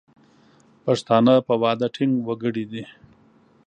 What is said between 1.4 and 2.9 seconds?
په وعده ټینګ وګړي دي.